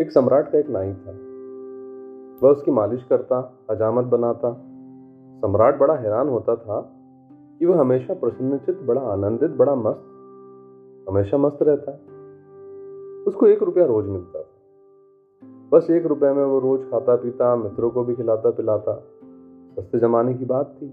एक 0.00 0.12
सम्राट 0.12 0.52
का 0.52 0.58
एक 0.58 0.68
नाई 0.68 0.92
था। 0.92 1.12
वह 2.42 2.52
उसकी 2.52 2.70
मालिश 2.70 3.04
करता 3.04 3.58
हजामत 3.70 4.04
बनाता। 4.04 4.52
सम्राट 5.40 5.78
बड़ा 5.78 5.94
हैरान 5.94 6.28
होता 6.28 6.56
था 6.56 6.92
कि 7.58 7.66
वह 7.66 7.80
हमेशा 7.80 8.14
प्रसन्नचित 8.14 8.82
बड़ा 8.82 9.00
आनंदित, 9.00 9.50
बड़ा 9.50 9.74
मस्त, 9.74 10.02
हमेशा 11.08 11.36
मस्त 11.36 11.58
रहता 11.62 11.92
उसको 13.26 13.46
एक 13.46 13.62
रुपया 13.62 13.86
रोज 13.86 14.06
मिलता 14.06 14.42
था। 14.42 14.52
बस 15.72 15.90
एक 15.90 16.06
रुपये 16.06 16.32
में 16.32 16.44
वो 16.44 16.60
रोज 16.60 16.90
खाता 16.90 17.16
पीता 17.16 17.56
मित्रों 17.56 17.90
को 17.90 18.04
भी 18.04 18.14
खिलाता 18.14 18.50
पिलाता 18.50 19.04
सस्ते 19.76 19.98
जमाने 19.98 20.34
की 20.34 20.44
बात 20.44 20.76
थी। 20.82 20.86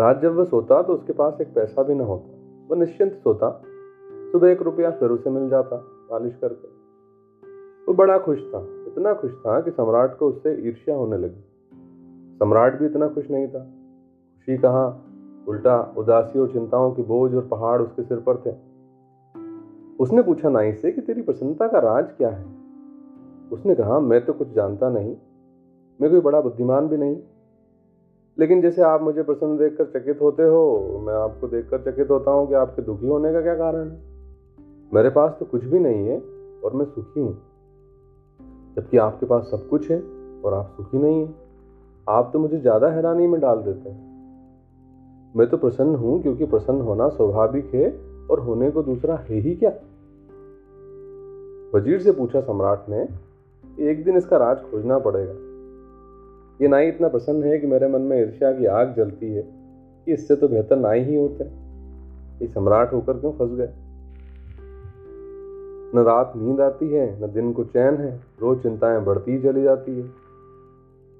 रात 0.00 0.20
जब 0.22 0.34
वह 0.34 0.44
सोता 0.44 0.82
तो 0.82 0.92
उसके 0.92 1.12
पास 1.12 1.40
एक 1.40 1.54
पैसा 1.54 1.82
भी 1.82 1.94
न 1.94 2.00
होता। 2.00 2.66
वह 2.68 2.80
निश्चिंत 2.80 3.12
सोता। 3.12 3.62
सुबह 4.32 4.48
एक 4.48 4.62
रुपया 4.62 4.90
फिर 4.90 5.10
उसे 5.10 5.30
मिल 5.30 5.48
जाता, 5.48 5.76
मालिश 6.12 6.36
करके। 6.36 6.81
वो 7.88 7.94
बड़ा 7.94 8.18
खुश 8.18 8.38
था, 8.44 8.58
इतना 8.86 9.12
खुश 9.14 9.32
था 9.36 9.60
कि 9.60 9.70
सम्राट 9.70 10.18
को 10.18 10.28
उससे 10.28 10.54
ईर्ष्या 10.68 10.96
होने 10.96 11.16
लगी। 11.18 11.40
सम्राट 12.38 12.78
भी 12.78 12.86
इतना 12.86 13.08
खुश 13.08 13.30
नहीं 13.30 13.48
था। 13.48 13.58
खुशी 13.58 14.56
कहाँ? 14.58 14.88
उल्टा 15.48 15.94
उदासी 15.98 16.38
और 16.38 16.52
चिंताओं 16.52 16.92
के 16.92 17.02
बोझ 17.02 17.34
और 17.34 17.46
पहाड़ 17.48 17.80
उसके 17.82 18.02
सिर 18.02 18.18
पर 18.18 18.36
थे। 18.36 18.54
उसने 20.00 20.22
पूछा 20.22 20.48
नाई 20.48 20.72
से 20.72 20.92
कि 20.92 21.00
तेरी 21.00 21.22
प्रसन्नता 21.22 21.66
का 21.68 21.78
राज 21.78 22.10
क्या 22.12 22.28
है? 22.28 22.44
उसने 23.52 23.74
कहा, 23.74 23.98
मैं 24.00 24.24
तो 24.24 24.32
कुछ 24.32 24.48
जानता 24.48 24.90
नहीं, 24.90 25.16
मैं 26.00 26.10
कोई 26.10 26.20
बड़ा 26.20 26.40
बुद्धिमान 26.40 26.88
भी 26.88 26.96
नहीं। 26.96 27.16
लेकिन 28.38 28.62
जैसे 28.62 28.82
आप 28.82 29.02
मुझे 29.02 29.22
प्रसन्न 29.22 29.56
देखकर 29.56 29.86
चकित 29.90 30.20
होते 30.20 30.42
हो, 30.42 31.02
मैं 31.06 31.14
आपको 31.14 31.48
देखकर 31.48 31.82
चकित 31.82 32.10
होता 32.10 32.30
हूँ 32.30 32.48
कि 32.48 32.54
आपके 32.54 32.82
दुखी 32.82 33.06
होने 33.06 33.32
का 33.32 33.42
क्या 33.42 33.54
कारण 33.54 33.90
है? 33.90 34.00
मेरे 34.94 35.10
पास 35.10 35.36
तो 35.40 35.46
कुछ 35.46 35.64
भी 35.64 35.78
नहीं 35.78 36.06
है 36.06 36.20
और 36.64 36.72
मैं 36.72 36.84
सुखी 36.84 37.20
हूँ। 37.20 37.51
जबकि 38.76 38.96
आपके 38.96 39.26
पास 39.26 39.44
सब 39.44 39.68
कुछ 39.68 39.90
है 39.90 40.00
और 40.44 40.54
आप 40.54 40.74
सुखी 40.76 40.98
नहीं 40.98 41.20
हैं। 41.20 41.34
आप 42.08 42.30
तो 42.32 42.38
मुझे 42.38 42.58
ज़्यादा 42.60 42.88
हैरानी 42.88 43.26
में 43.26 43.40
डाल 43.40 43.62
देते 43.62 43.88
हैं। 43.88 44.10
मैं 45.36 45.46
तो 45.46 45.56
प्रसन्न 45.56 45.94
हूँ 45.94 46.22
क्योंकि 46.22 46.44
प्रसन्न 46.44 46.80
होना 46.80 47.08
स्वाभाविक 47.08 47.74
है 47.74 47.90
और 48.30 48.40
होने 48.40 48.70
को 48.70 48.82
दूसरा 48.82 49.16
है 49.16 49.38
ही 49.38 49.54
क्या? 49.54 49.70
वज़ीर 51.74 52.00
से 52.00 52.12
पूछा 52.12 52.40
सम्राट 52.40 52.88
ने, 52.88 53.02
एक 53.90 54.04
दिन 54.04 54.16
इसका 54.16 54.36
राज 54.36 54.56
खोजना 54.62 54.98
पड़ेगा। 54.98 55.32
ये 56.60 56.68
नाई 56.68 56.88
इतना 56.88 57.08
प्रसन्न 57.08 57.44
है 57.44 57.58
कि 57.58 57.66
मेरे 57.66 57.88
मन 57.88 58.00
में 58.00 58.20
ईर्ष्या 58.20 58.52
की 58.52 58.66
आग 58.66 58.94
जलती 58.96 59.32
है 59.32 59.42
कि 60.06 60.12
इससे 60.12 60.36
तो 60.36 60.48
बेहतर 60.48 60.76
नाई 60.76 61.00
ही 61.00 61.16
होते। 61.16 61.44
ये 62.40 62.48
सम्राट 62.48 62.92
होकर 62.92 63.18
क्यों 63.18 63.32
फंस 63.32 63.50
गए? 63.50 63.72
न 65.94 65.98
रात 65.98 66.32
नींद 66.36 66.60
आती 66.60 66.88
है, 66.88 67.24
न 67.24 67.32
दिन 67.32 67.52
को 67.52 67.64
चैन 67.64 67.94
है, 67.94 68.20
रोज 68.40 68.62
चिंताएँ 68.62 69.04
बढ़ती 69.04 69.42
चली 69.42 69.62
जाती 69.62 70.00
है। 70.00 70.10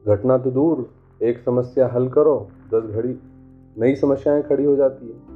घटना 0.06 0.38
तो 0.38 0.50
दूर, 0.50 0.90
एक 1.22 1.38
समस्या 1.38 1.88
हल 1.88 2.08
करो, 2.08 2.48
दस 2.74 2.82
घड़ी, 2.82 3.18
नई 3.78 3.94
समस्याएँ 3.94 4.42
खड़ी 4.42 4.64
हो 4.64 4.76
जाती 4.76 5.06
है। 5.06 5.32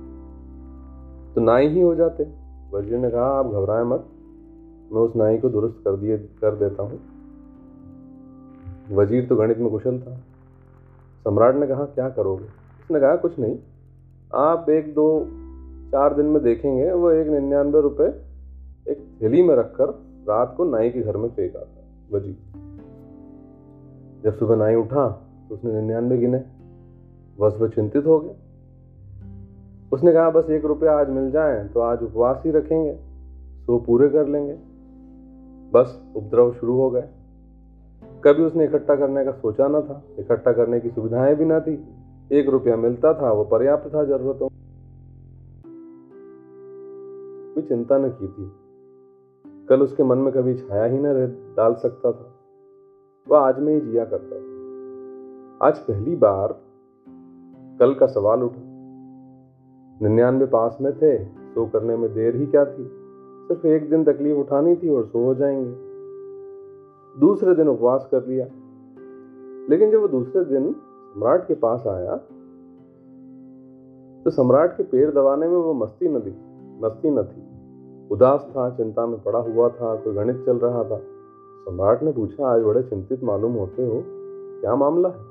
तो 1.34 1.40
नाई 1.40 1.68
ही 1.68 1.80
हो 1.80 1.94
जाते। 1.94 2.24
वज़ीर 2.72 2.98
ने 2.98 3.10
कहा, 3.10 3.26
आप 3.26 3.46
घबराएँ 3.46 3.84
मत, 3.84 4.04
मैं 4.92 5.00
उस 5.00 5.16
नाई 5.16 5.38
को 5.38 5.48
दुरुस्त 5.48 5.80
कर 5.84 5.96
दिए, 5.96 6.18
कर 6.18 6.54
देता 6.54 6.82
हूँ। 6.82 7.00
वज़ीर 8.92 9.26
तो 9.26 9.36
गणित 9.36 9.58
में 9.58 9.70
कुशल 9.70 9.98
था। 9.98 10.16
सम्राट 11.24 11.54
ने 11.54 11.66
कहा, 11.66 11.84
क्या 11.84 12.08
करोगे? 12.08 12.44
उसने 12.44 13.00
कहा, 13.00 13.16
कुछ 13.16 13.38
नहीं, 13.38 13.58
आप 14.34 14.70
एक 14.70 14.94
दो 14.94 15.26
चार 15.90 16.14
दिन 16.14 16.26
में 16.26 16.42
देखेंगे, 16.42 16.92
वो 16.92 17.10
एक 17.10 17.26
निन्यानवे 17.26 17.80
रुपये 17.80 18.35
एक 18.88 19.18
थैली 19.22 19.42
में 19.42 19.56
रखकर 19.56 19.88
रात 20.28 20.54
को 20.56 20.64
नाई 20.64 20.90
के 20.90 21.00
घर 21.00 21.16
में 21.16 21.28
फेंक 21.28 21.56
आता 21.56 21.84
वजी 22.16 22.32
जब 24.24 24.34
सुबह 24.38 24.56
नाई 24.56 24.74
उठा 24.74 25.08
तो 25.48 25.54
उसने 25.54 25.72
निन्यानवे 25.72 26.19
गिने। 26.19 26.44
बस 27.41 27.58
वह 27.60 27.69
चिंतित 27.69 28.06
हो 28.06 28.20
गया। 28.20 28.34
उसने 29.92 30.12
कहा, 30.12 30.30
बस 30.30 30.50
एक 30.50 30.64
रुपया 30.64 30.92
आज 30.92 31.10
मिल 31.10 31.30
जाए 31.30 31.69
तो 31.69 31.80
आज 31.80 32.02
उपवास 32.02 32.42
ही 32.46 32.50
रखेंगे। 32.50 32.98
सो 33.66 33.78
पूरे 33.78 34.08
कर 34.08 34.26
लेंगे। 34.26 34.58
बस 35.75 36.02
उपद्रव 36.16 36.52
शुरू 36.52 36.76
हो 36.76 36.91
गए। 36.91 37.08
कभी 38.25 38.42
उसने 38.42 38.64
इकट्ठा 38.64 38.96
करने 38.96 39.25
का 39.25 39.32
सोचा 39.32 39.69
ना 39.69 39.80
था। 39.80 40.02
इकट्ठा 40.19 40.52
करने 40.52 40.80
की 40.80 40.91
सुविधाएँ 40.91 41.34
भी 41.34 41.44
ना 41.44 41.60
थी। 41.60 41.84
एक 42.32 42.48
रुपया 42.48 42.76
मिलता 42.76 43.14
था, 43.14 43.32
वो 43.32 43.44
पर्याप्त 43.44 43.94
था 43.94 44.04
जरूरतों 44.04 44.48
कोई 47.54 47.62
चिंता 47.62 47.98
न 47.98 48.08
की 48.08 48.28
थी। 48.28 48.66
कल 49.69 49.81
उसके 49.81 50.03
मन 50.03 50.19
में 50.19 50.32
कभी 50.32 50.54
छाया 50.54 50.84
ही 50.84 50.99
न 50.99 51.27
डाल 51.56 51.75
सकता 51.75 52.12
था। 52.12 52.34
वह 53.28 53.38
आज 53.38 53.59
में 53.59 53.75
ही 53.75 53.81
जिया 53.81 54.04
करता। 54.04 54.37
था 54.37 54.56
आज 55.69 55.78
पहली 55.78 56.16
बार 56.16 56.60
कल 57.81 57.94
का 57.94 58.06
सवाल 58.06 58.43
उठा। 58.43 58.62
निन्यानवे 60.03 60.47
पास 60.47 60.78
में 60.81 60.97
थे, 60.97 61.25
सो 61.25 61.66
करने 61.66 61.97
में 61.97 62.15
देर 62.15 62.37
ही 62.37 62.47
क्या 62.47 62.65
थी? 62.65 62.91
सिर्फ़ 63.49 63.66
एक 63.66 63.91
दिन 63.91 64.05
तकलीफ़ 64.05 64.38
उठानी 64.38 64.76
थी 64.76 64.88
और 64.88 65.06
सो 65.06 65.25
हो 65.25 65.34
जाएँगे। 65.34 65.76
दूसरे 67.21 67.55
दिन 67.55 67.69
उपवास 67.69 68.09
कर 68.10 68.26
लिया। 68.26 68.47
लेकिन 69.71 69.91
जब 69.91 70.00
वो 70.00 70.09
दूसरे 70.09 70.44
दिन 70.44 70.76
सम्राट 70.78 71.49
के 71.49 71.55
पास 71.55 71.87
आया 71.87 72.16
तो 74.25 74.31
सम्राट 74.31 74.76
के 74.76 74.82
पेड़ 74.82 75.10
दबाने 75.10 75.49
में 75.49 75.56
वो 75.56 75.75
मस्ती 75.75 76.09
न 76.09 76.21
दिखी, 76.21 76.81
मस्ती 76.81 77.10
न 77.10 77.22
थी। 77.22 77.56
उदास 78.11 78.41
था, 78.50 78.69
चिंता 78.71 79.06
में 79.06 79.22
पड़ा 79.22 79.39
हुआ 79.39 79.69
था, 79.69 79.94
कोई 79.97 80.15
गणित 80.15 80.44
चल 80.47 80.56
रहा 80.56 80.84
था। 80.84 80.99
सम्राट 81.65 82.03
ने 82.03 82.12
पूछा, 82.12 82.47
आज 82.47 82.62
बड़े 82.62 82.83
चिंतित 82.83 83.22
मालूम 83.25 83.53
होते 83.53 83.87
हो, 83.87 84.03
क्या 84.61 84.75
मामला 84.77 85.09
है? 85.09 85.25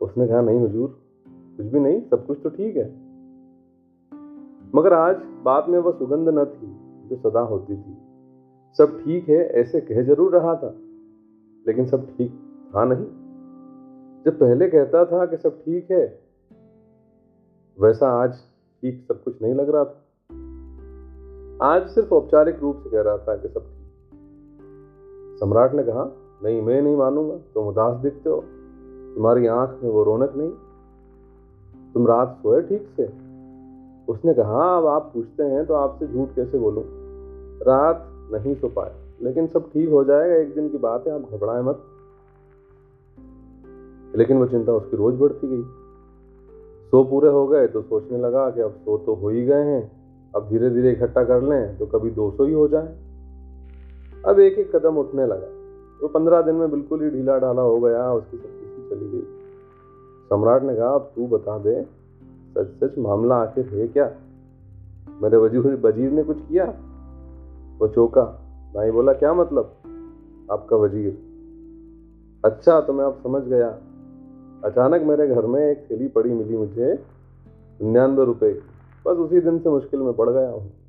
उसने 0.00 0.26
कहा, 0.28 0.40
नहीं 0.40 0.60
हुजूर, 0.60 0.88
कुछ 1.56 1.66
भी 1.66 1.80
नहीं, 1.80 2.00
सब 2.00 2.26
कुछ 2.26 2.38
तो 2.42 2.50
ठीक 2.50 2.76
है। 2.76 2.88
मगर 4.74 4.92
आज 4.92 5.16
बात 5.44 5.68
में 5.68 5.78
वह 5.78 5.92
सुगंध 5.92 6.28
न 6.28 6.44
थी, 6.44 6.66
जो 7.08 7.16
सदा 7.16 7.40
होती 7.40 7.76
थी। 7.76 7.96
सब 8.78 8.98
ठीक 8.98 9.28
है, 9.28 9.36
ऐसे 9.36 9.80
कह 9.80 10.02
ज़रूर 10.02 10.36
रहा 10.36 10.54
था, 10.54 10.74
लेकिन 11.66 11.86
सब 11.86 12.06
ठीक 12.08 12.32
था 12.74 12.84
नहीं। 12.84 13.06
जब 14.26 14.38
पहले 14.38 14.68
कहता 14.68 15.04
था 15.04 15.26
कि 15.26 15.36
सब 15.36 15.58
ठीक 15.58 15.90
है, 15.90 16.04
वैसा 17.78 18.10
आज 18.12 18.32
ठीक 18.32 19.04
सब 19.08 19.22
कुछ 19.24 19.42
नहीं 19.42 19.54
लग 19.54 19.70
रहा 19.70 19.84
था। 19.84 20.04
आज 21.62 21.88
सिर्फ़ 21.88 22.14
औपचारिक 22.14 22.58
रूप 22.58 22.76
से 22.76 22.90
कह 22.90 23.00
रहा 23.00 23.18
था 23.18 23.36
कि 23.36 23.48
सब 23.48 23.60
ठीक। 23.60 25.36
सम्राट 25.40 25.74
ने 25.74 25.82
कहा, 25.82 26.16
नहीं, 26.42 26.62
मैं 26.62 26.82
नहीं 26.82 26.96
मानूँगा। 26.96 27.36
तुम 27.54 27.68
उदास 27.68 27.96
दिखते 27.96 28.30
हो। 28.30 28.44
तुम्हारी 29.14 29.46
आँख 29.46 29.80
में 29.82 29.90
वो 29.90 30.04
रौनक 30.04 30.34
नहीं। 30.36 30.50
तुम 31.94 32.06
रात 32.06 32.38
सोए 32.42 32.62
ठीक 32.62 32.88
से? 32.96 33.06
उसने 34.08 34.34
कहा 34.34 34.76
अब 34.78 34.86
आप 34.86 35.10
पूछते 35.14 35.42
हैं 35.42 35.66
तो 35.66 35.74
आपसे 35.74 36.06
झूठ 36.06 36.28
कैसे 36.36 36.58
बोलूँ? 36.58 36.84
रात 37.62 38.06
नहीं 38.32 38.54
सो 38.54 38.68
पाए, 38.68 38.94
लेकिन 39.22 39.46
सब 39.46 39.70
ठीक 39.70 39.88
हो 39.88 40.04
जाएगा। 40.04 40.36
एक 40.36 40.54
दिन 40.54 40.68
की 40.68 40.78
बात 40.78 41.06
है, 41.06 41.14
आप 41.14 41.20
घबराएँ 41.20 41.62
मत। 41.62 41.82
लेकिन 44.16 44.38
वो 44.38 44.46
चिंता 44.46 44.72
उसकी 44.72 44.96
रोज 44.96 45.14
बढ़ती 45.14 45.48
गई। 45.48 45.62
सो 46.90 47.04
पूरे 47.04 47.28
हो 47.28 47.46
गए 47.46 47.66
तो 47.66 47.82
सोचने 47.82 48.18
लगा 48.18 48.50
कि 48.50 48.60
अब 48.60 48.70
सो 48.70 48.98
तो 48.98 49.14
हो 49.14 49.28
ही 49.28 49.44
गए 49.46 49.64
हैं। 49.64 49.97
अब 50.36 50.48
धीरे 50.48 50.70
धीरे 50.70 50.92
इकट्ठा 50.92 51.24
कर 51.24 51.42
लें 51.42 51.78
तो 51.78 51.86
कभी 51.86 52.10
200 52.10 52.46
ही 52.46 52.52
हो 52.52 52.68
जाए। 52.68 52.96
अब 54.26 54.38
एक 54.40 54.58
एक 54.58 54.76
कदम 54.76 54.96
उठने 54.96 55.26
लगा। 55.26 55.46
वो 56.00 56.00
तो 56.00 56.08
पंद्रह 56.08 56.42
दिन 56.42 56.54
में 56.54 56.70
बिल्कुल 56.70 57.02
ही 57.02 57.10
ढीला 57.10 57.38
ढाला 57.38 57.62
हो 57.62 57.80
गया, 57.80 58.12
उसकी 58.12 58.36
सब 58.36 58.42
खुशी 58.42 58.88
चली 58.90 59.10
गई। 59.10 59.22
सम्राट 60.30 60.62
ने 60.62 60.74
कहा, 60.74 60.94
अब 60.94 61.12
तू 61.16 61.26
बता 61.26 61.58
दे 61.58 61.82
सच 62.56 62.68
सच 62.80 62.98
मामला 62.98 63.34
आखिर 63.34 63.66
है 63.66 63.88
क्या? 63.88 64.10
मेरे 65.22 65.36
वज़ीर 65.36 65.74
वज़ीर 65.74 66.10
ने 66.10 66.22
कुछ 66.22 66.40
किया? 66.48 66.64
वो 67.78 67.88
चौका 67.88 68.24
भाई 68.74 68.90
बोला 68.90 69.12
क्या 69.12 69.34
मतलब? 69.34 69.74
आपका 70.50 70.76
वज़ीर? 70.76 71.18
अच्छा 72.44 72.80
तो 72.80 72.92
मैं 72.92 73.04
अब 73.04 73.20
समझ 73.22 73.42
गया। 73.42 73.68
अचानक 74.64 75.02
मेरे 75.02 75.28
घर 75.28 75.46
में 75.46 75.60
एक 75.60 75.86
थैली 75.90 76.08
पड़ी 76.08 76.30
मिली 76.30 76.56
मुझे, 76.56 76.92
निन्यानवे 77.82 78.24
रुपए 78.24 78.52
की। 78.52 78.77
बस 79.08 79.16
उसी 79.16 79.40
दिन 79.40 79.58
से 79.58 79.70
मुश्किल 79.70 80.00
में 80.00 80.12
पड़ 80.12 80.30
गया 80.30 80.50
हूँ। 80.50 80.87